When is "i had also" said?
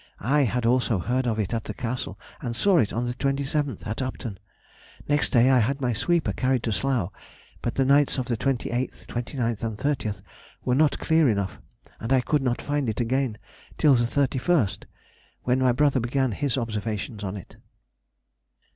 0.25-0.97